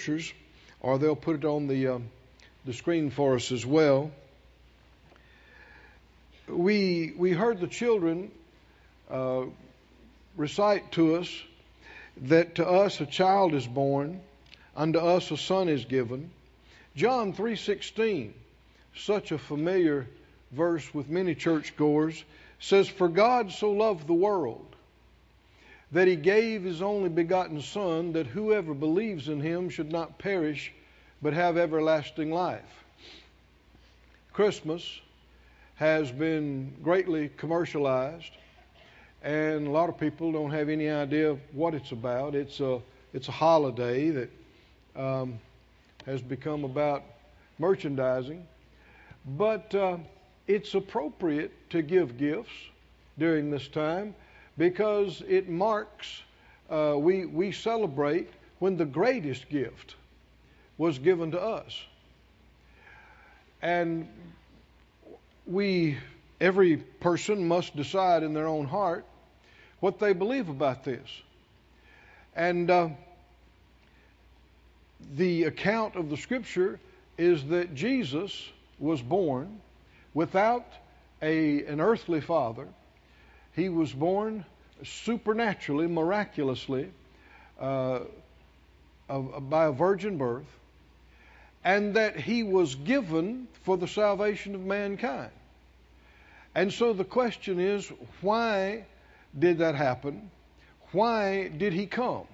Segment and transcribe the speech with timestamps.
[0.00, 0.32] scriptures,
[0.80, 2.08] or they'll put it on the um,
[2.64, 4.10] the screen for us as well.
[6.48, 8.30] We we heard the children
[9.10, 9.42] uh,
[10.36, 11.30] recite to us
[12.22, 14.20] that to us a child is born,
[14.74, 16.30] unto us a son is given.
[16.96, 18.32] John 3:16,
[18.96, 20.06] such a familiar
[20.50, 22.24] verse with many churchgoers,
[22.58, 24.66] says, "For God so loved the world
[25.92, 30.72] that he gave his only begotten Son, that whoever believes in him should not perish,
[31.22, 32.84] but have everlasting life."
[34.32, 35.00] Christmas
[35.76, 38.32] has been greatly commercialized,
[39.22, 42.34] and a lot of people don't have any idea what it's about.
[42.34, 42.80] It's a
[43.12, 44.30] it's a holiday that
[44.94, 45.38] um,
[46.06, 47.02] has become about
[47.58, 48.46] merchandising,
[49.36, 49.96] but uh,
[50.46, 52.52] it's appropriate to give gifts
[53.18, 54.14] during this time
[54.60, 56.20] because it marks,
[56.68, 58.28] uh, we, we celebrate
[58.58, 59.94] when the greatest gift
[60.76, 61.82] was given to us.
[63.62, 64.06] And
[65.46, 65.96] we,
[66.42, 69.06] every person must decide in their own heart
[69.80, 71.08] what they believe about this.
[72.36, 72.90] And uh,
[75.16, 76.78] the account of the scripture
[77.16, 79.58] is that Jesus was born
[80.12, 80.66] without
[81.22, 82.68] a, an earthly father.
[83.54, 84.44] He was born
[84.84, 86.90] supernaturally, miraculously,
[87.60, 88.00] uh,
[89.08, 90.46] of, by a virgin birth,
[91.64, 95.30] and that he was given for the salvation of mankind.
[96.54, 98.86] And so the question is why
[99.38, 100.30] did that happen?
[100.92, 102.26] Why did he come?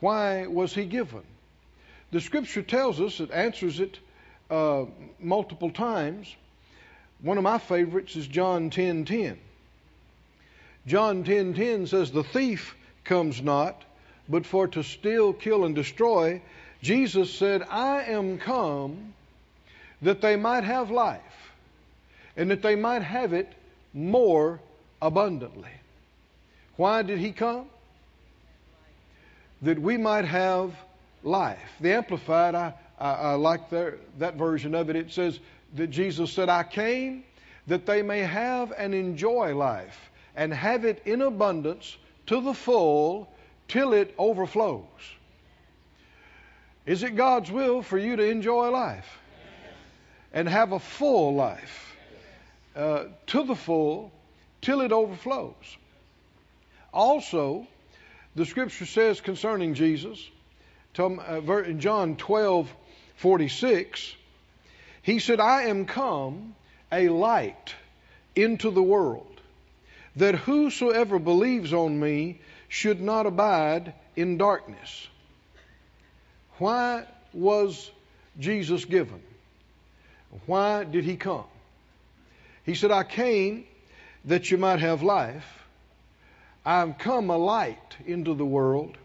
[0.00, 1.22] Why was he given?
[2.12, 3.98] The scripture tells us, it answers it
[4.50, 4.84] uh,
[5.18, 6.34] multiple times.
[7.20, 9.04] One of my favorites is John 10:10.
[9.04, 9.38] 10, 10.
[10.86, 13.82] John 10:10 10, 10 says, "The thief comes not,
[14.28, 16.40] but for to steal, kill, and destroy."
[16.80, 19.14] Jesus said, "I am come
[20.02, 21.50] that they might have life,
[22.36, 23.52] and that they might have it
[23.92, 24.60] more
[25.02, 25.70] abundantly."
[26.76, 27.66] Why did he come?
[29.62, 30.74] That we might have
[31.24, 31.58] life.
[31.80, 34.96] The Amplified, I, I, I like their, that version of it.
[34.96, 35.40] It says
[35.74, 37.24] that Jesus said, I came
[37.66, 39.98] that they may have and enjoy life
[40.36, 43.28] and have it in abundance to the full
[43.68, 44.84] till it overflows.
[46.84, 49.18] Is it God's will for you to enjoy life
[50.32, 51.96] and have a full life
[52.76, 54.12] uh, to the full
[54.60, 55.76] till it overflows?
[56.92, 57.66] Also,
[58.36, 60.30] the scripture says concerning Jesus,
[60.98, 62.72] uh, in John 12,
[63.16, 64.14] 46,
[65.02, 66.54] he said, I am come
[66.92, 67.74] a light
[68.34, 69.35] into the world,
[70.16, 75.08] that whosoever believes on me should not abide in darkness.
[76.58, 77.90] Why was
[78.38, 79.20] Jesus given?
[80.46, 81.44] Why did he come?
[82.64, 83.66] He said, I came
[84.24, 85.46] that you might have life.
[86.64, 88.96] I've come a light into the world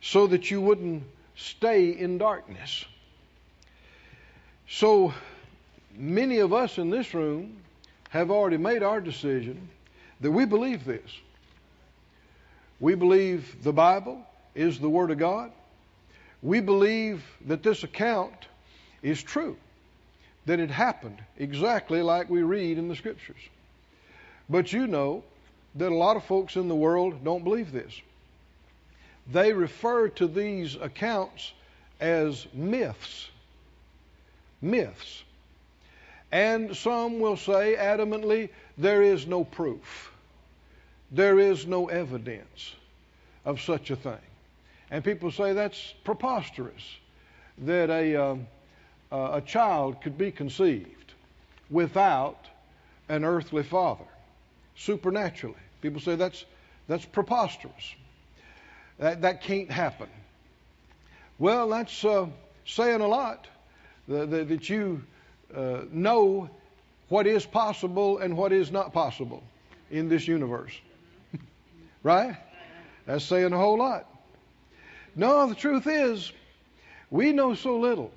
[0.00, 1.02] so that you wouldn't
[1.34, 2.84] stay in darkness.
[4.68, 5.12] So
[5.96, 7.56] many of us in this room
[8.10, 9.68] have already made our decision
[10.22, 11.10] that we believe this.
[12.80, 14.24] We believe the Bible
[14.54, 15.52] is the Word of God.
[16.42, 18.34] We believe that this account
[19.02, 19.56] is true,
[20.46, 23.40] that it happened exactly like we read in the Scriptures.
[24.48, 25.24] But you know
[25.74, 27.92] that a lot of folks in the world don't believe this.
[29.30, 31.52] They refer to these accounts
[32.00, 33.28] as myths.
[34.60, 35.22] Myths.
[36.30, 40.11] And some will say adamantly, there is no proof.
[41.12, 42.74] There is no evidence
[43.44, 44.18] of such a thing.
[44.90, 46.82] And people say that's preposterous
[47.58, 48.36] that a, uh,
[49.10, 51.12] a child could be conceived
[51.70, 52.48] without
[53.10, 54.04] an earthly father,
[54.74, 55.56] supernaturally.
[55.82, 56.46] People say that's,
[56.88, 57.94] that's preposterous.
[58.98, 60.08] That, that can't happen.
[61.38, 62.26] Well, that's uh,
[62.64, 63.48] saying a lot
[64.08, 65.02] that, that you
[65.54, 66.48] uh, know
[67.08, 69.42] what is possible and what is not possible
[69.90, 70.72] in this universe.
[72.02, 72.36] Right?
[73.06, 74.06] That's saying a whole lot.
[75.14, 76.32] No, the truth is,
[77.10, 78.12] we know so little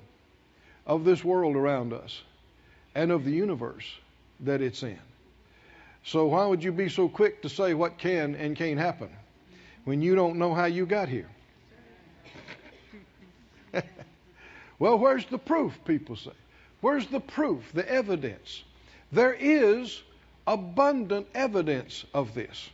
[0.86, 2.22] of this world around us
[2.94, 3.86] and of the universe
[4.40, 4.98] that it's in.
[6.04, 9.10] So, why would you be so quick to say what can and can't happen?
[9.86, 11.28] when you don't know how you got here?
[14.80, 16.32] well, where's the proof, people say?
[16.80, 18.64] Where's the proof, the evidence?
[19.12, 20.02] There is
[20.44, 22.68] abundant evidence of this.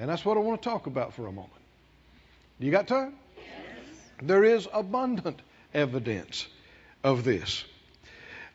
[0.00, 1.52] And that's what I want to talk about for a moment.
[2.58, 3.12] You got time?
[3.36, 3.46] Yes.
[4.22, 5.38] There is abundant
[5.74, 6.48] evidence
[7.04, 7.62] of this.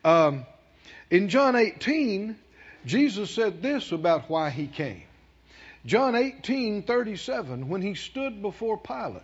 [0.04, 0.44] Um,
[1.08, 2.36] in John 18,
[2.84, 5.04] Jesus said this about why he came.
[5.86, 9.22] John 18:37 when he stood before Pilate.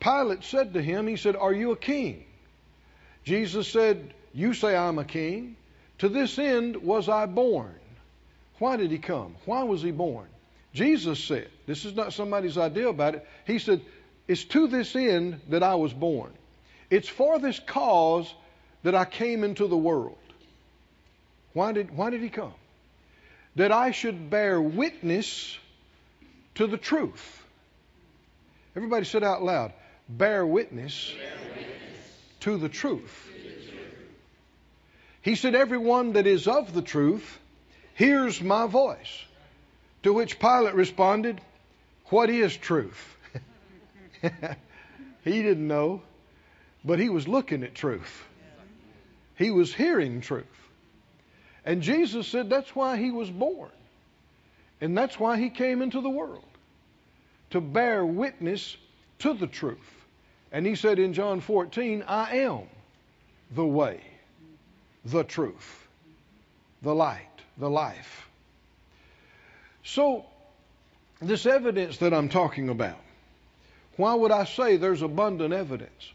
[0.00, 2.26] Pilate said to him, he said, "Are you a king?"
[3.24, 5.56] Jesus said, "You say I'm a king.
[6.00, 7.74] To this end was I born."
[8.58, 9.34] Why did he come?
[9.46, 10.28] Why was he born?
[10.74, 13.26] Jesus said, this is not somebody's idea about it.
[13.46, 13.80] He said,
[14.26, 16.32] It's to this end that I was born.
[16.90, 18.32] It's for this cause
[18.82, 20.18] that I came into the world.
[21.52, 22.54] Why did, why did he come?
[23.54, 25.56] That I should bear witness
[26.56, 27.42] to the truth.
[28.74, 29.72] Everybody said out loud,
[30.08, 31.68] bear witness, bear witness.
[32.40, 33.30] To, the to the truth.
[35.22, 37.38] He said, Everyone that is of the truth
[37.94, 39.24] hears my voice.
[40.04, 41.40] To which Pilate responded,
[42.06, 43.16] What is truth?
[44.22, 46.02] he didn't know,
[46.84, 48.24] but he was looking at truth.
[49.36, 50.44] He was hearing truth.
[51.64, 53.70] And Jesus said that's why he was born.
[54.82, 56.44] And that's why he came into the world
[57.50, 58.76] to bear witness
[59.20, 60.04] to the truth.
[60.52, 62.64] And he said in John 14, I am
[63.52, 64.02] the way,
[65.06, 65.86] the truth,
[66.82, 68.28] the light, the life.
[69.84, 70.24] So,
[71.20, 72.98] this evidence that I'm talking about,
[73.96, 76.12] why would I say there's abundant evidence?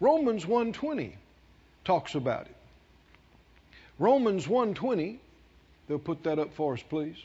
[0.00, 1.12] Romans 1:20
[1.84, 2.56] talks about it.
[3.98, 5.18] Romans 1:20,
[5.88, 7.16] they'll put that up for us please.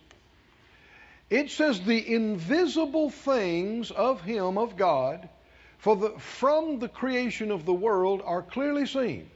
[1.29, 5.29] It says the invisible things of him of God
[5.77, 9.29] for the, from the creation of the world are clearly seen,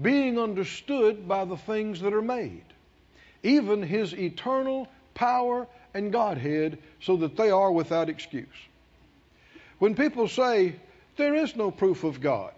[0.00, 2.64] being understood by the things that are made,
[3.42, 8.46] even his eternal power, and Godhead so that they are without excuse.
[9.78, 10.76] When people say,
[11.16, 12.52] there is no proof of God,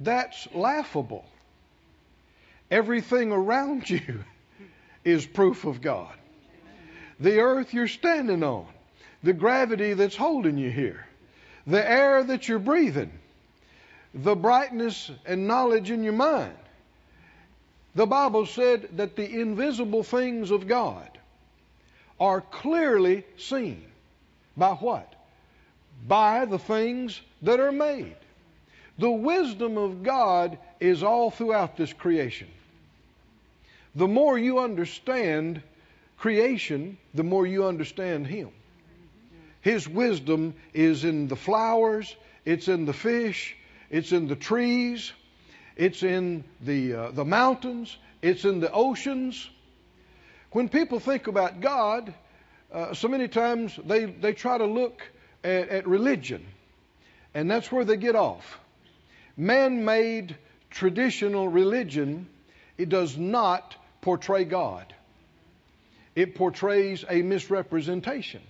[0.00, 1.24] that's laughable.
[2.70, 4.24] Everything around you
[5.04, 6.14] is proof of God.
[7.20, 8.66] The earth you're standing on,
[9.22, 11.06] the gravity that's holding you here,
[11.66, 13.10] the air that you're breathing,
[14.14, 16.54] the brightness and knowledge in your mind.
[17.94, 21.17] The Bible said that the invisible things of God
[22.20, 23.84] are clearly seen.
[24.56, 25.12] By what?
[26.06, 28.16] By the things that are made.
[28.98, 32.48] The wisdom of God is all throughout this creation.
[33.94, 35.62] The more you understand
[36.18, 38.50] creation, the more you understand Him.
[39.60, 42.14] His wisdom is in the flowers,
[42.44, 43.56] it's in the fish,
[43.90, 45.12] it's in the trees,
[45.76, 49.48] it's in the, uh, the mountains, it's in the oceans,
[50.52, 52.14] when people think about God,
[52.72, 55.02] uh, so many times they, they try to look
[55.44, 56.46] at, at religion,
[57.34, 58.58] and that's where they get off.
[59.36, 60.36] Man made
[60.70, 62.28] traditional religion,
[62.76, 64.94] it does not portray God,
[66.14, 68.42] it portrays a misrepresentation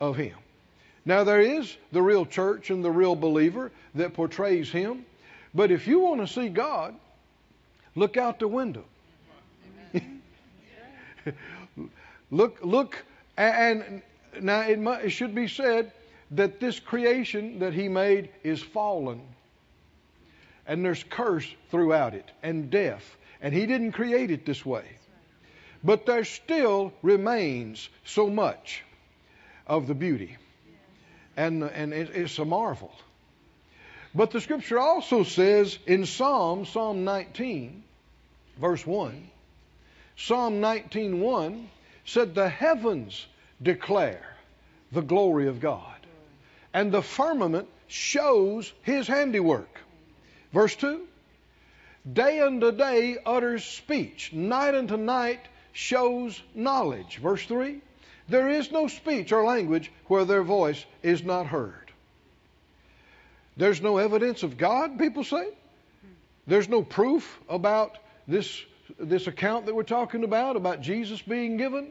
[0.00, 0.34] of Him.
[1.04, 5.06] Now, there is the real church and the real believer that portrays Him,
[5.54, 6.94] but if you want to see God,
[7.94, 8.84] look out the window.
[12.30, 13.04] look, look,
[13.36, 14.02] and
[14.40, 15.92] now it, it should be said
[16.32, 19.20] that this creation that He made is fallen.
[20.66, 23.16] And there's curse throughout it and death.
[23.40, 24.84] And He didn't create it this way.
[25.82, 28.82] But there still remains so much
[29.66, 30.36] of the beauty.
[31.36, 32.92] And, and it, it's a marvel.
[34.14, 37.82] But the scripture also says in Psalm, Psalm 19,
[38.60, 39.30] verse 1,
[40.22, 41.66] Psalm 19:1
[42.04, 43.26] said the heavens
[43.62, 44.36] declare
[44.92, 46.06] the glory of God
[46.74, 49.80] and the firmament shows his handiwork.
[50.52, 51.06] Verse 2
[52.12, 55.40] Day unto day utters speech, night unto night
[55.72, 57.16] shows knowledge.
[57.16, 57.80] Verse 3
[58.28, 61.90] There is no speech or language where their voice is not heard.
[63.56, 65.48] There's no evidence of God, people say.
[66.46, 67.96] There's no proof about
[68.28, 68.62] this
[68.98, 71.88] this account that we're talking about, about Jesus being given,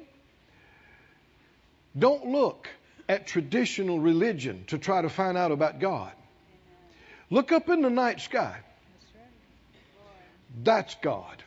[1.97, 2.67] don't look
[3.07, 6.11] at traditional religion to try to find out about God.
[7.29, 8.57] Look up in the night sky.
[10.63, 11.43] That's God.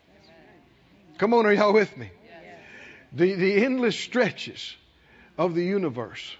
[1.18, 2.10] Come on, are y'all with me?
[3.12, 4.74] The, the endless stretches
[5.36, 6.34] of the universe,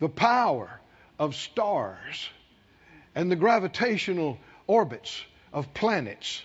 [0.00, 0.80] the power
[1.18, 2.28] of stars,
[3.14, 5.20] and the gravitational orbits
[5.52, 6.42] of planets.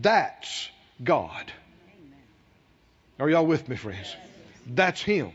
[0.00, 0.68] That's
[1.02, 1.52] God.
[3.18, 4.16] Are y'all with me, friends?
[4.66, 5.32] That's Him.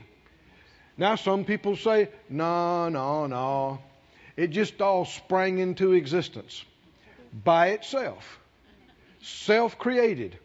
[0.98, 3.80] Now, some people say, no, no, no.
[4.36, 6.64] It just all sprang into existence
[7.44, 8.40] by itself,
[9.22, 10.38] self created.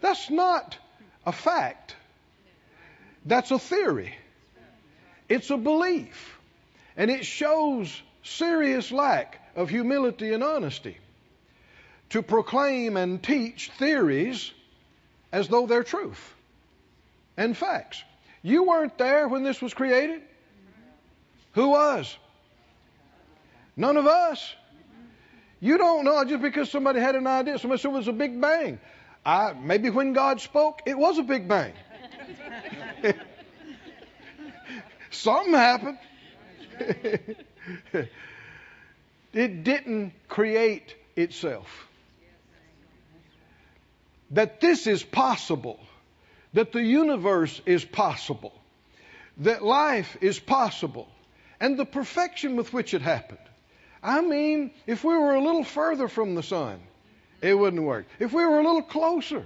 [0.00, 0.76] That's not
[1.24, 1.96] a fact,
[3.24, 4.14] that's a theory.
[5.28, 6.38] It's a belief.
[6.96, 10.98] And it shows serious lack of humility and honesty
[12.10, 14.52] to proclaim and teach theories
[15.32, 16.34] as though they're truth
[17.36, 18.02] and facts.
[18.42, 20.22] You weren't there when this was created.
[21.52, 22.16] Who was?
[23.76, 24.54] None of us.
[25.60, 27.58] You don't know just because somebody had an idea.
[27.58, 28.78] Somebody said it was a big bang.
[29.24, 31.72] I, maybe when God spoke, it was a big bang.
[35.10, 35.98] Something happened.
[39.32, 41.88] it didn't create itself.
[44.30, 45.78] That this is possible,
[46.52, 48.52] that the universe is possible,
[49.38, 51.08] that life is possible,
[51.60, 53.38] and the perfection with which it happened.
[54.02, 56.80] I mean, if we were a little further from the sun,
[57.40, 58.06] it wouldn't work.
[58.18, 59.44] If we were a little closer,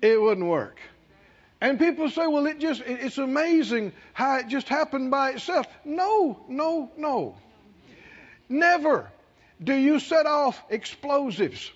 [0.00, 0.78] it wouldn't work.
[1.60, 5.66] And people say, well, it just, it's amazing how it just happened by itself.
[5.84, 7.36] No, no, no.
[8.48, 9.10] Never
[9.62, 11.70] do you set off explosives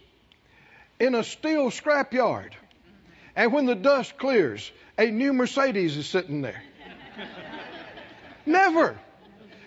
[1.02, 2.52] in a steel scrapyard.
[3.34, 6.62] And when the dust clears, a new Mercedes is sitting there.
[8.46, 8.96] Never.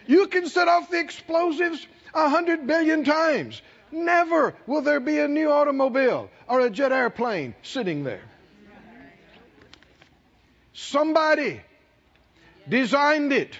[0.08, 3.62] You can set off the explosives a hundred billion times.
[3.92, 8.24] Never will there be a new automobile or a jet airplane sitting there.
[10.74, 11.60] Somebody
[12.70, 13.58] designed it.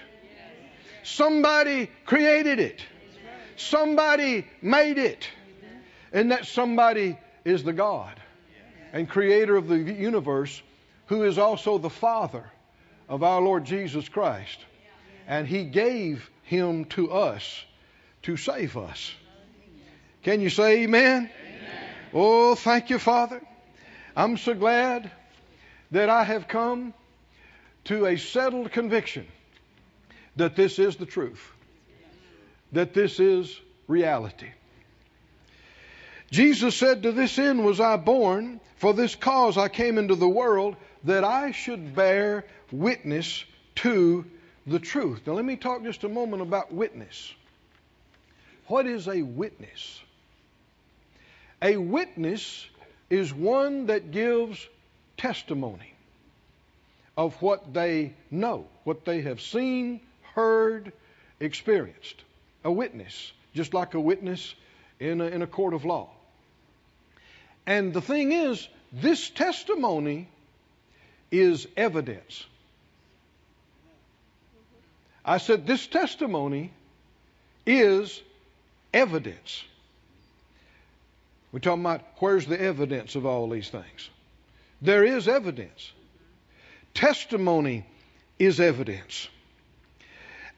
[1.02, 2.80] Somebody created it.
[3.56, 5.28] Somebody made it.
[6.12, 8.20] And that somebody is the God
[8.92, 10.60] and creator of the universe
[11.06, 12.44] who is also the Father
[13.08, 14.58] of our Lord Jesus Christ.
[15.28, 17.64] And He gave Him to us
[18.22, 19.12] to save us.
[20.24, 21.30] Can you say amen?
[21.30, 21.30] amen?
[22.12, 23.40] Oh, thank you, Father.
[24.16, 25.08] I'm so glad
[25.92, 26.94] that I have come
[27.84, 29.24] to a settled conviction
[30.34, 31.52] that this is the truth,
[32.72, 34.48] that this is reality.
[36.30, 40.28] Jesus said, To this end was I born, for this cause I came into the
[40.28, 43.44] world, that I should bear witness
[43.76, 44.24] to
[44.66, 45.20] the truth.
[45.26, 47.32] Now, let me talk just a moment about witness.
[48.66, 50.02] What is a witness?
[51.62, 52.66] A witness
[53.08, 54.66] is one that gives
[55.16, 55.94] testimony
[57.16, 60.00] of what they know, what they have seen,
[60.34, 60.92] heard,
[61.40, 62.22] experienced.
[62.64, 64.54] A witness, just like a witness
[64.98, 66.10] in a, in a court of law.
[67.66, 70.28] And the thing is, this testimony
[71.30, 72.44] is evidence.
[75.24, 76.72] I said, this testimony
[77.66, 78.22] is
[78.94, 79.64] evidence.
[81.50, 84.10] We're talking about where's the evidence of all these things.
[84.80, 85.90] There is evidence.
[86.94, 87.84] Testimony
[88.38, 89.28] is evidence.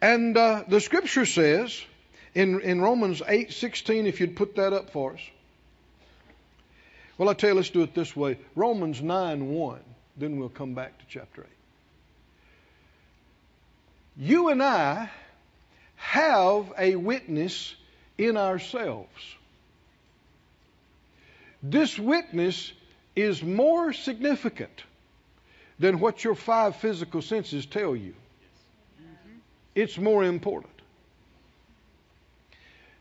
[0.02, 1.80] And uh, the scripture says
[2.34, 5.20] in, in Romans 8 16, if you'd put that up for us.
[7.18, 9.80] Well, I tell you, let's do it this way Romans 9 1,
[10.16, 11.48] then we'll come back to chapter 8.
[14.16, 15.10] You and I
[15.96, 17.74] have a witness
[18.16, 19.08] in ourselves.
[21.62, 22.72] This witness
[23.16, 24.84] is more significant
[25.78, 28.14] than what your five physical senses tell you.
[29.74, 30.72] It's more important.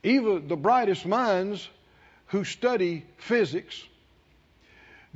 [0.03, 1.67] Even the brightest minds
[2.27, 3.83] who study physics,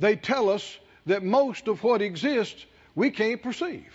[0.02, 2.66] they tell us that most of what exists
[2.96, 3.92] we can't perceive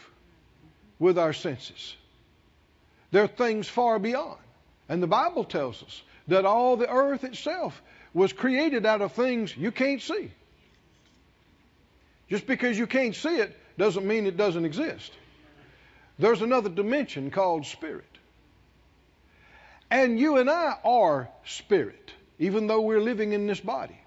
[0.99, 1.95] with our senses.
[3.11, 4.39] There are things far beyond.
[4.87, 7.81] And the Bible tells us that all the earth itself
[8.13, 10.31] was created out of things you can't see.
[12.29, 15.11] Just because you can't see it doesn't mean it doesn't exist.
[16.17, 18.05] There's another dimension called spirit.
[19.91, 23.99] And you and I are spirit, even though we're living in this body.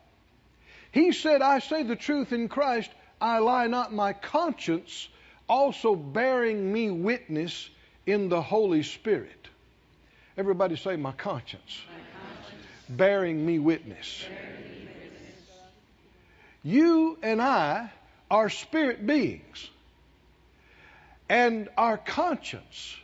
[0.93, 5.09] He said, I say the truth in Christ, I lie not my conscience,
[5.49, 7.71] also bearing me witness
[8.07, 9.49] in the Holy Spirit.
[10.37, 11.81] Everybody say, My conscience.
[11.89, 12.67] My conscience.
[12.89, 14.25] Bearing me witness.
[14.29, 15.45] Bearing me witness.
[16.63, 17.93] You and I
[18.31, 19.71] are spirit beings.
[21.29, 22.97] And our conscience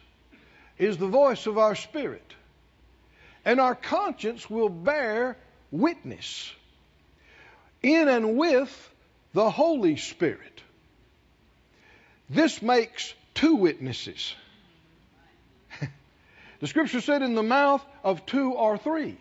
[0.78, 2.34] is the voice of our spirit.
[3.44, 5.36] And our conscience will bear
[5.70, 6.52] witness
[7.86, 8.90] in and with
[9.32, 10.62] the Holy Spirit.
[12.28, 14.34] This makes two witnesses.
[16.58, 19.18] The scripture said, in the mouth of two or three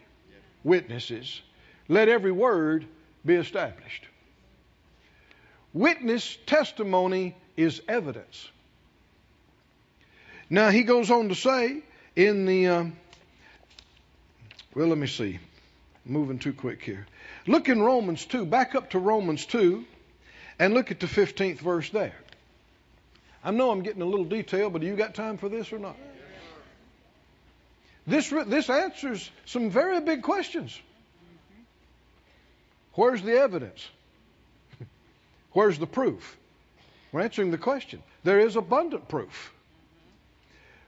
[0.64, 1.42] witnesses,
[1.90, 2.86] let every word
[3.26, 4.08] be established.
[5.74, 8.48] Witness testimony is evidence.
[10.50, 11.84] Now he goes on to say
[12.16, 12.86] in the, uh,
[14.74, 15.40] well, let me see.
[16.06, 17.06] moving too quick here.
[17.48, 19.86] Look in Romans 2, back up to Romans 2,
[20.60, 22.16] and look at the 15th verse there.
[23.44, 25.78] I know I'm getting a little detail, but do you got time for this or
[25.78, 25.96] not?
[28.08, 30.80] This, this answers some very big questions.
[32.94, 33.88] Where's the evidence?
[35.54, 36.38] Where's the proof?
[37.12, 38.02] We're answering the question.
[38.24, 39.54] There is abundant proof.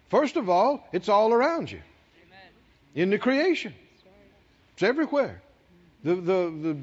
[0.09, 1.81] First of all, it's all around you
[2.95, 3.75] in the creation,
[4.73, 5.41] it's everywhere.
[6.03, 6.77] The, the, the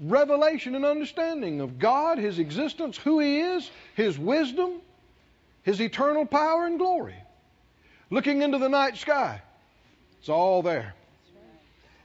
[0.00, 4.80] revelation and understanding of God, His existence, who He is, His wisdom,
[5.62, 7.16] His eternal power and glory.
[8.10, 9.40] Looking into the night sky,
[10.20, 10.94] it's all there.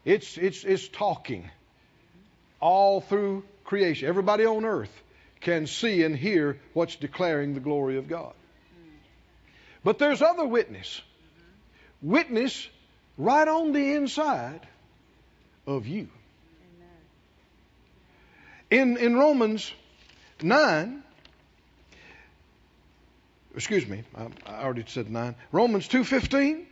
[0.06, 1.50] It's, it's, it's talking
[2.60, 4.08] all through creation.
[4.08, 4.92] Everybody on earth
[5.42, 8.34] can see and hear what's declaring the glory of God.
[9.84, 11.02] But there's other witness.
[12.02, 12.68] Witness
[13.18, 14.62] right on the inside
[15.68, 16.08] of you.
[18.72, 19.72] In, in Romans
[20.42, 21.04] 9,
[23.56, 25.36] excuse me, I, already said 9.
[25.52, 26.66] Romans 2.15,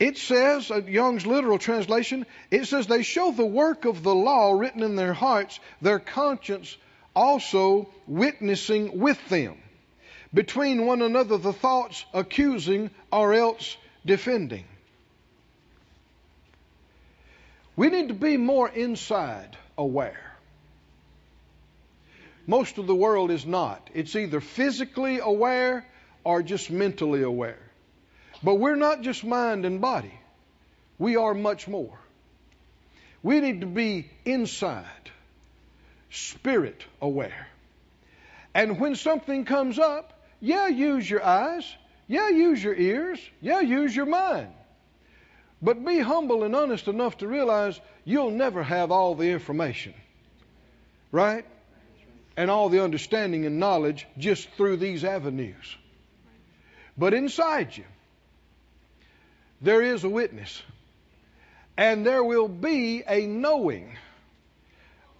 [0.00, 4.52] it says, uh, Young's literal translation, it says, they show the work of the law
[4.52, 6.76] written in their hearts, their conscience
[7.14, 9.56] also witnessing with them.
[10.34, 14.64] Between one another, the thoughts accusing or else defending.
[17.76, 20.31] We need to be more inside aware.
[22.46, 23.90] Most of the world is not.
[23.94, 25.86] It's either physically aware
[26.24, 27.58] or just mentally aware.
[28.42, 30.12] But we're not just mind and body,
[30.98, 31.98] we are much more.
[33.22, 35.10] We need to be inside,
[36.10, 37.46] spirit aware.
[38.54, 41.64] And when something comes up, yeah, use your eyes.
[42.08, 43.20] Yeah, use your ears.
[43.40, 44.52] Yeah, use your mind.
[45.62, 49.94] But be humble and honest enough to realize you'll never have all the information.
[51.12, 51.46] Right?
[52.36, 55.76] And all the understanding and knowledge just through these avenues.
[56.96, 57.84] But inside you,
[59.60, 60.62] there is a witness.
[61.76, 63.96] And there will be a knowing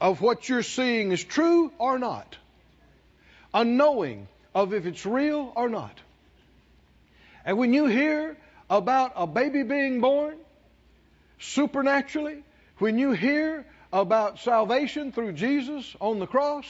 [0.01, 2.37] of what you're seeing is true or not.
[3.55, 5.99] A knowing of if it's real or not.
[7.45, 8.37] And when you hear
[8.69, 10.37] about a baby being born
[11.39, 12.43] supernaturally,
[12.79, 16.67] when you hear about salvation through Jesus on the cross,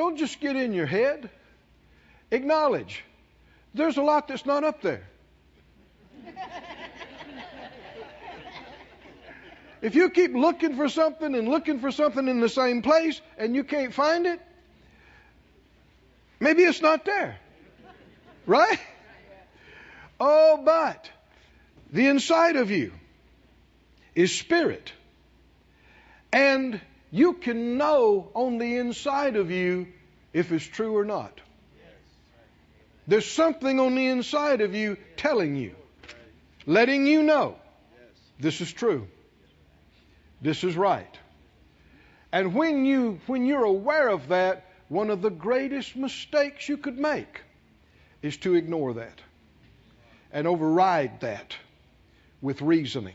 [0.00, 1.28] don't just get in your head.
[2.30, 3.04] Acknowledge
[3.74, 5.06] there's a lot that's not up there.
[9.82, 13.54] if you keep looking for something and looking for something in the same place and
[13.54, 14.40] you can't find it,
[16.40, 17.38] maybe it's not there.
[18.46, 18.80] Right?
[20.18, 21.10] Oh, but
[21.92, 22.92] the inside of you
[24.14, 24.94] is spirit.
[26.32, 26.80] And
[27.10, 29.88] you can know on the inside of you
[30.32, 31.40] if it's true or not.
[33.06, 35.74] There's something on the inside of you telling you
[36.66, 37.56] letting you know
[38.38, 39.06] this is true.
[40.40, 41.18] This is right.
[42.32, 46.98] And when you when you're aware of that, one of the greatest mistakes you could
[46.98, 47.42] make
[48.22, 49.20] is to ignore that
[50.32, 51.56] and override that
[52.40, 53.14] with reasoning.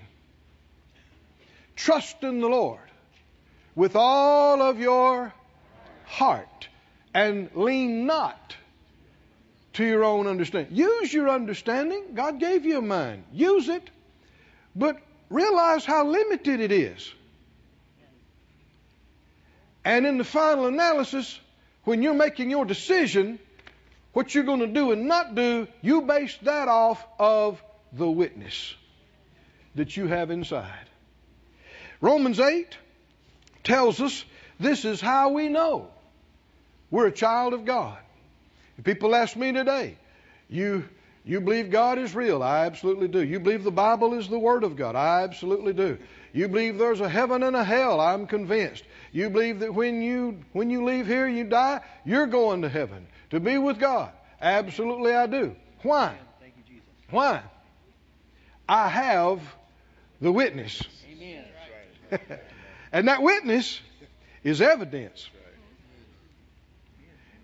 [1.76, 2.80] Trust in the Lord
[3.76, 5.34] with all of your
[6.06, 6.70] heart
[7.14, 8.56] and lean not
[9.74, 10.76] to your own understanding.
[10.76, 12.14] Use your understanding.
[12.14, 13.24] God gave you a mind.
[13.34, 13.90] Use it.
[14.76, 14.98] But
[15.30, 17.12] realize how limited it is.
[19.84, 21.40] And in the final analysis,
[21.84, 23.38] when you're making your decision,
[24.14, 27.62] what you're going to do and not do, you base that off of
[27.94, 28.74] the witness
[29.76, 30.90] that you have inside.
[32.02, 32.78] Romans 8
[33.66, 34.24] tells us
[34.60, 35.90] this is how we know
[36.90, 37.98] we're a child of God.
[38.78, 39.98] If People ask me today,
[40.50, 40.86] you
[41.26, 42.44] you believe God is real?
[42.44, 43.24] I absolutely do.
[43.24, 44.96] You believe the Bible is the Word of God?
[44.96, 45.98] I absolutely do.
[46.34, 48.00] You believe there's a heaven and a hell?
[48.00, 48.84] I'm convinced.
[49.12, 53.08] You believe that when you when you leave here, you die, you're going to heaven
[53.32, 54.12] to be with God?
[54.40, 55.56] Absolutely, I do.
[55.82, 56.16] Why?
[57.10, 57.42] Why?
[58.70, 59.42] I have
[60.22, 60.82] the witness.
[62.92, 63.80] and that witness
[64.44, 65.30] is evidence.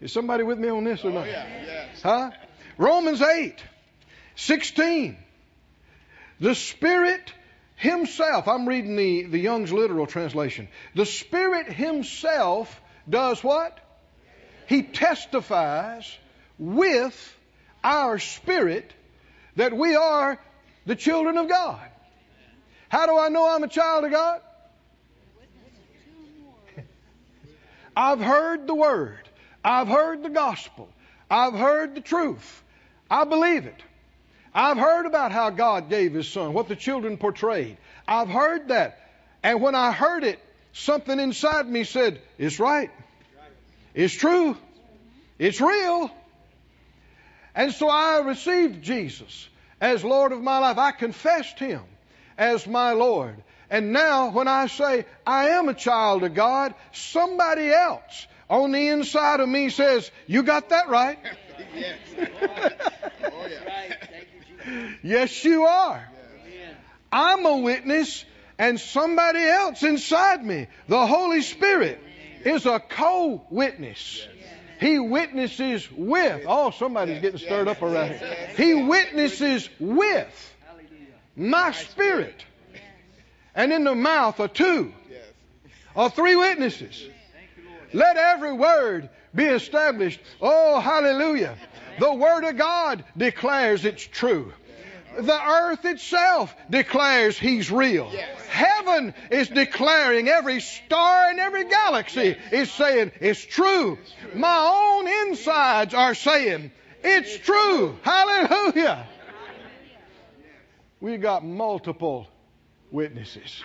[0.02, 1.24] Is somebody with me on this or not?
[1.24, 1.46] Oh, yeah.
[1.66, 2.02] yes.
[2.02, 2.32] Huh?
[2.78, 3.56] Romans 8,
[4.36, 5.18] 16.
[6.40, 7.34] The Spirit
[7.76, 10.68] Himself, I'm reading the, the Young's literal translation.
[10.96, 13.78] The Spirit Himself does what?
[14.68, 16.18] He testifies
[16.58, 17.38] with
[17.84, 18.94] our spirit
[19.56, 20.40] that we are
[20.86, 21.82] the children of God.
[22.90, 24.42] How do I know I'm a child of God?
[27.96, 29.30] I've heard the word.
[29.64, 30.90] I've heard the gospel.
[31.30, 32.64] I've heard the truth.
[33.10, 33.82] I believe it.
[34.54, 37.78] I've heard about how God gave His Son, what the children portrayed.
[38.08, 39.00] I've heard that.
[39.44, 40.40] And when I heard it,
[40.74, 42.92] something inside me said, It's right.
[43.94, 44.58] It's true.
[45.40, 46.12] It's real.
[47.56, 49.48] And so I received Jesus
[49.80, 50.78] as Lord of my life.
[50.78, 51.82] I confessed Him
[52.38, 53.36] as my Lord.
[53.72, 58.90] And now, when I say I am a child of God, somebody else on the
[58.90, 61.18] inside of me says, You got that right.
[61.74, 61.98] yes.
[63.24, 64.90] oh, yeah.
[65.02, 66.06] yes, you are.
[67.14, 68.26] I'm a witness,
[68.60, 71.98] and somebody else inside me, the Holy Spirit,
[72.44, 74.28] is a co witness.
[74.82, 76.44] He witnesses with.
[76.46, 78.50] Oh, somebody's getting stirred up around here.
[78.58, 80.56] He witnesses with
[81.38, 82.44] my spirit.
[83.56, 84.94] And in the mouth of two
[85.96, 87.08] or three witnesses.
[87.94, 90.20] Let every word be established.
[90.42, 91.58] Oh, hallelujah.
[92.00, 94.54] The Word of God declares it's true.
[95.20, 98.10] The earth itself declares He's real.
[98.50, 103.98] Heaven is declaring every star in every galaxy is saying it's true.
[104.34, 106.72] My own insides are saying
[107.04, 107.98] it's true.
[108.04, 109.06] Hallelujah.
[111.02, 112.28] We got multiple
[112.92, 113.64] witnesses.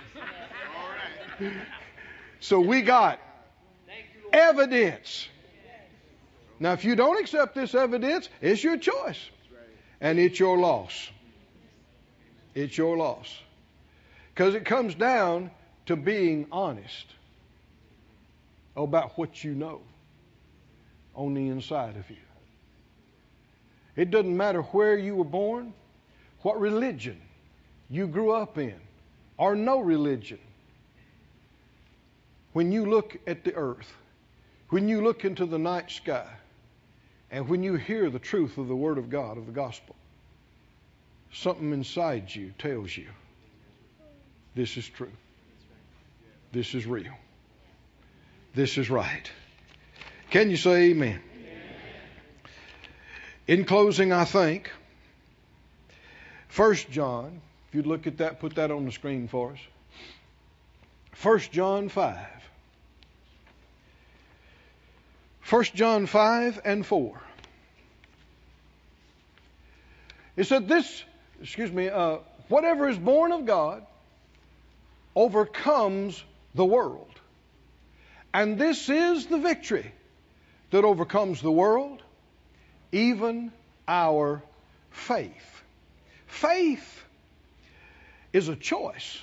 [2.40, 3.18] So we got
[4.32, 5.28] evidence.
[6.58, 9.18] Now, if you don't accept this evidence, it's your choice.
[10.00, 11.10] And it's your loss.
[12.54, 13.38] It's your loss.
[14.34, 15.50] Because it comes down
[15.86, 17.06] to being honest
[18.76, 19.80] about what you know
[21.14, 22.16] on the inside of you.
[23.96, 25.72] It doesn't matter where you were born,
[26.42, 27.18] what religion
[27.88, 28.74] you grew up in,
[29.38, 30.38] or no religion.
[32.52, 33.92] When you look at the earth,
[34.70, 36.26] when you look into the night sky,
[37.30, 39.94] and when you hear the truth of the Word of God, of the gospel,
[41.32, 43.08] something inside you tells you
[44.54, 45.12] this is true.
[46.52, 47.12] This is real.
[48.54, 49.30] This is right.
[50.30, 51.20] Can you say amen?
[51.20, 51.20] amen?
[53.46, 54.70] In closing, I think,
[56.48, 59.58] First John, if you'd look at that, put that on the screen for us.
[61.12, 62.16] First John 5.
[65.50, 67.20] 1 John 5 and 4.
[70.36, 71.04] It said, This,
[71.42, 73.86] excuse me, uh, whatever is born of God
[75.14, 76.22] overcomes
[76.54, 77.12] the world.
[78.32, 79.92] And this is the victory
[80.70, 82.02] that overcomes the world,
[82.90, 83.52] even
[83.86, 84.42] our
[84.90, 85.62] faith.
[86.26, 87.05] Faith
[88.36, 89.18] is a choice.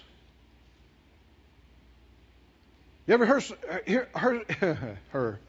[3.06, 3.44] You ever heard,
[3.86, 4.76] hear, uh,
[5.12, 5.40] her?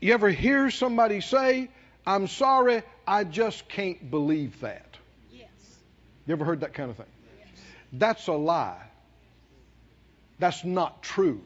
[0.00, 1.70] You ever hear somebody say,
[2.04, 4.96] I'm sorry, I just can't believe that?
[5.32, 5.46] Yes.
[6.26, 7.06] You ever heard that kind of thing?
[7.38, 7.48] Yes.
[7.92, 8.82] That's a lie.
[10.40, 11.40] That's not true.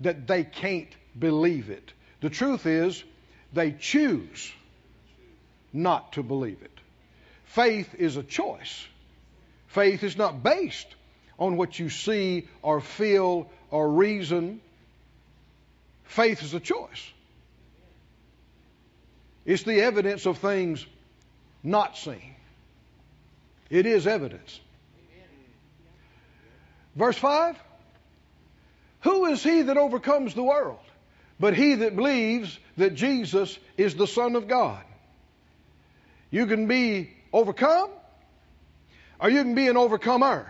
[0.00, 1.92] That they can't believe it.
[2.22, 3.04] The truth is,
[3.52, 4.52] they choose
[5.72, 6.76] not to believe it.
[7.44, 8.84] Faith is a choice.
[9.74, 10.86] Faith is not based
[11.36, 14.60] on what you see or feel or reason.
[16.04, 17.12] Faith is a choice.
[19.44, 20.86] It's the evidence of things
[21.64, 22.36] not seen.
[23.68, 24.60] It is evidence.
[26.94, 27.58] Verse 5
[29.00, 30.78] Who is he that overcomes the world?
[31.40, 34.84] But he that believes that Jesus is the Son of God.
[36.30, 37.90] You can be overcome
[39.24, 40.46] or you can be an overcomer.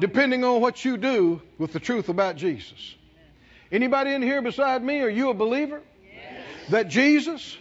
[0.00, 2.96] Depending on what you do with the truth about Jesus.
[3.70, 5.80] Anybody in here beside me, are you a believer?
[6.12, 6.42] Yes.
[6.70, 7.56] That Jesus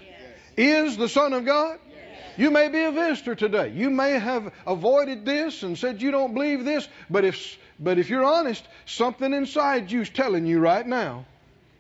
[0.58, 0.88] yes.
[0.90, 1.78] is the Son of God?
[1.88, 2.34] Yes.
[2.38, 3.70] You may be a visitor today.
[3.70, 8.10] You may have avoided this and said you don't believe this, but if but if
[8.10, 11.26] you're honest, something inside you is telling you right now,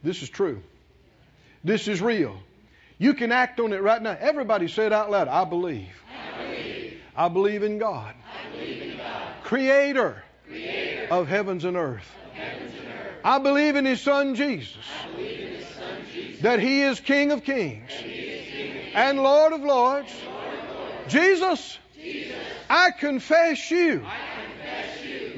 [0.04, 0.62] this is true.
[1.63, 2.38] This is real.
[2.99, 4.15] You can act on it right now.
[4.19, 5.28] Everybody say it out loud.
[5.28, 6.03] I believe.
[7.15, 8.15] I believe, in God.
[8.54, 9.28] Believe in God.
[9.43, 12.10] Creator, Creator, of heavens and earth.
[13.23, 14.76] I believe in His Son Jesus.
[15.15, 16.41] His son, Jesus.
[16.41, 17.89] That He is King of Kings.
[17.89, 20.13] King of and Lord of Lords.
[20.26, 21.13] Lord of Lords.
[21.13, 22.36] Jesus, Jesus
[22.69, 24.04] I confess you,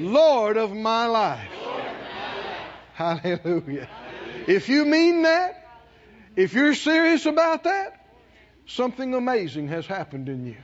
[0.00, 1.50] Lord of my life.
[2.94, 3.88] Hallelujah.
[4.46, 5.62] If you mean that,
[6.34, 8.06] if you're serious about that,
[8.66, 10.56] something amazing has happened in you,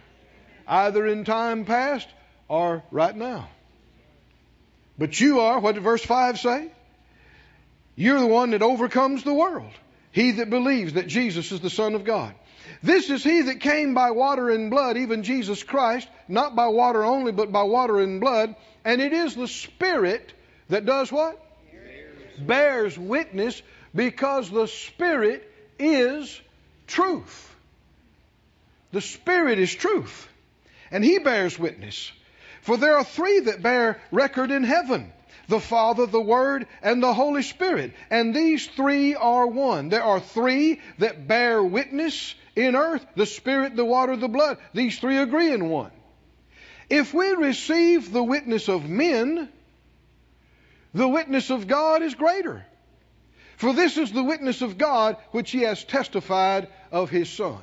[0.72, 2.08] either in time past
[2.48, 3.46] or right now.
[4.96, 6.70] But you are, what did verse 5 say?
[7.94, 9.72] You're the one that overcomes the world.
[10.12, 12.34] He that believes that Jesus is the Son of God.
[12.82, 17.04] This is he that came by water and blood, even Jesus Christ, not by water
[17.04, 18.54] only, but by water and blood.
[18.82, 20.32] And it is the Spirit
[20.70, 21.38] that does what?
[21.70, 23.60] Bears, Bears witness,
[23.94, 25.46] because the Spirit
[25.78, 26.40] is
[26.86, 27.54] truth.
[28.92, 30.28] The Spirit is truth.
[30.92, 32.12] And he bears witness.
[32.60, 35.12] For there are three that bear record in heaven
[35.48, 37.92] the Father, the Word, and the Holy Spirit.
[38.10, 39.88] And these three are one.
[39.88, 44.58] There are three that bear witness in earth the Spirit, the water, the blood.
[44.72, 45.90] These three agree in one.
[46.88, 49.48] If we receive the witness of men,
[50.94, 52.64] the witness of God is greater.
[53.56, 57.60] For this is the witness of God which he has testified of his Son.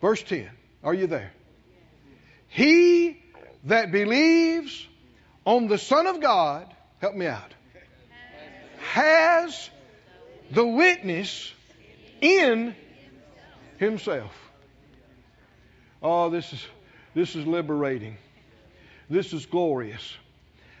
[0.00, 0.48] Verse 10.
[0.88, 1.30] Are you there?
[2.46, 3.22] He
[3.64, 4.86] that believes
[5.44, 7.52] on the Son of God, help me out,
[8.78, 9.68] has
[10.50, 11.52] the witness
[12.22, 12.74] in
[13.76, 14.32] himself.
[16.02, 16.66] Oh, this is
[17.14, 18.16] this is liberating.
[19.10, 20.16] This is glorious.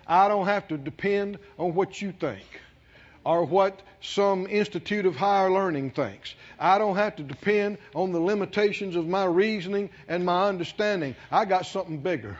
[0.06, 2.46] I don't have to depend on what you think
[3.28, 6.34] or what some institute of higher learning thinks.
[6.58, 11.14] I don't have to depend on the limitations of my reasoning and my understanding.
[11.30, 12.38] I got something bigger.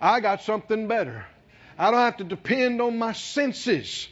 [0.00, 1.24] I got something better.
[1.76, 4.06] I don't have to depend on my senses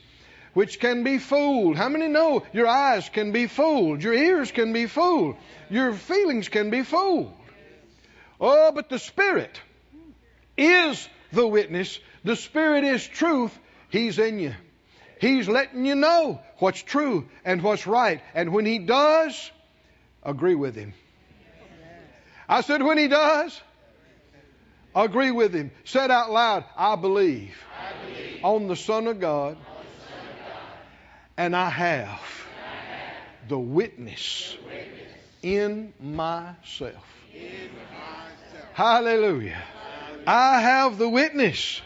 [0.53, 1.77] which can be fooled.
[1.77, 4.03] How many know your eyes can be fooled?
[4.03, 5.37] Your ears can be fooled.
[5.71, 7.33] Your feelings can be fooled.
[8.41, 9.61] Oh, but the Spirit
[10.59, 12.01] is the witness.
[12.25, 13.57] The Spirit is truth.
[13.91, 14.55] He's in you.
[15.25, 18.21] He's letting you know what's true and what's right.
[18.35, 19.51] And when He does,
[20.23, 20.93] agree with Him.
[22.47, 23.59] I said, when He does,
[24.95, 25.71] agree with Him.
[25.85, 28.45] Said out loud, I believe, I believe.
[28.45, 29.57] on the Son of God
[31.39, 32.21] and I have
[33.49, 34.59] the witness
[35.43, 37.05] in myself.
[38.75, 39.63] Hallelujah.
[40.27, 41.81] I have the witness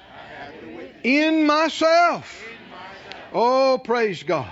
[1.05, 2.48] in myself.
[3.33, 4.51] Oh, praise God.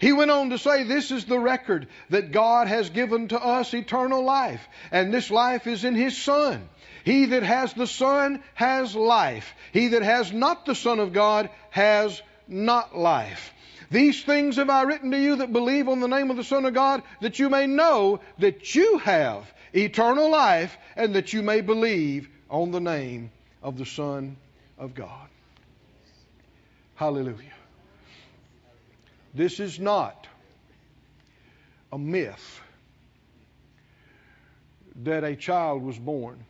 [0.00, 3.74] He went on to say, This is the record that God has given to us
[3.74, 6.68] eternal life, and this life is in His Son.
[7.04, 9.54] He that has the Son has life.
[9.72, 13.52] He that has not the Son of God has not life.
[13.90, 16.66] These things have I written to you that believe on the name of the Son
[16.66, 21.60] of God, that you may know that you have eternal life, and that you may
[21.60, 23.30] believe on the name
[23.62, 24.36] of the Son
[24.78, 25.28] of God.
[26.94, 27.57] Hallelujah.
[29.38, 30.26] This is not
[31.92, 32.60] a myth
[35.04, 36.44] that a child was born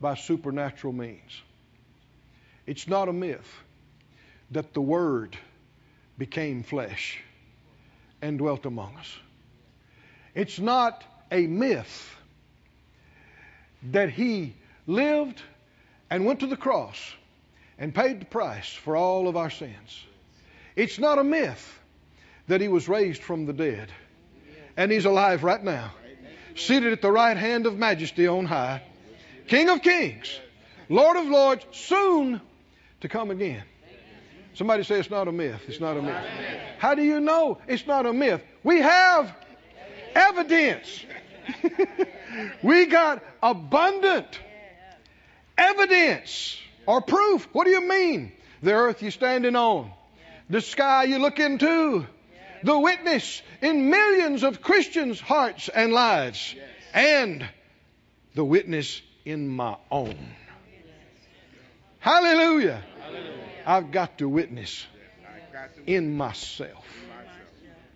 [0.00, 1.42] by supernatural means.
[2.66, 3.46] It's not a myth
[4.52, 5.36] that the Word
[6.16, 7.20] became flesh
[8.22, 9.14] and dwelt among us.
[10.34, 12.16] It's not a myth
[13.90, 14.54] that he
[14.86, 15.42] lived
[16.08, 17.12] and went to the cross
[17.78, 20.04] and paid the price for all of our sins.
[20.74, 21.77] It's not a myth
[22.48, 23.90] that he was raised from the dead
[24.76, 25.92] and he's alive right now,
[26.56, 28.82] seated at the right hand of majesty on high,
[29.46, 30.38] King of kings,
[30.88, 32.40] Lord of lords, soon
[33.00, 33.62] to come again.
[34.54, 35.62] Somebody say it's not a myth.
[35.68, 36.24] It's not a myth.
[36.78, 38.42] How do you know it's not a myth?
[38.64, 39.34] We have
[40.14, 41.04] evidence.
[42.62, 44.26] we got abundant
[45.56, 47.48] evidence or proof.
[47.52, 48.32] What do you mean?
[48.62, 49.92] The earth you're standing on,
[50.50, 52.06] the sky you look into,
[52.62, 56.54] the witness in millions of Christians' hearts and lives,
[56.94, 57.48] and
[58.34, 60.16] the witness in my own.
[61.98, 62.82] Hallelujah.
[63.66, 64.86] I've got to witness
[65.86, 66.86] in myself.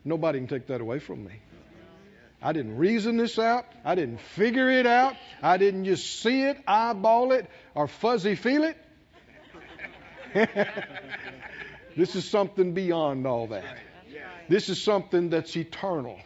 [0.05, 1.33] Nobody can take that away from me.
[2.43, 3.67] I didn't reason this out.
[3.85, 5.15] I didn't figure it out.
[5.43, 8.77] I didn't just see it, eyeball it, or fuzzy feel it.
[11.97, 13.79] this is something beyond all that.
[14.53, 16.19] This is something that's eternal,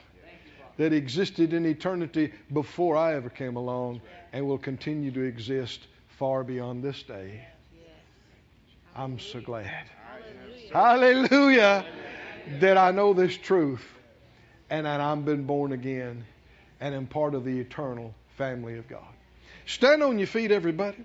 [0.79, 4.01] that existed in eternity before I ever came along
[4.33, 5.87] and will continue to exist
[6.19, 7.47] far beyond this day.
[8.97, 9.85] I'm so glad.
[10.73, 11.23] Hallelujah.
[11.29, 11.87] Hallelujah.
[12.59, 13.87] That I know this truth
[14.71, 16.25] and that I've been born again
[16.81, 19.07] and am part of the eternal family of God.
[19.67, 21.05] Stand on your feet, everybody.